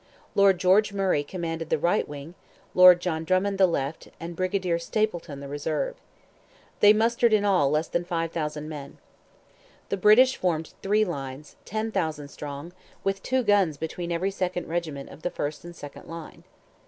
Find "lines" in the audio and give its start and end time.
11.05-11.55